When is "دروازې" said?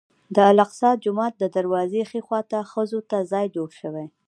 1.57-2.01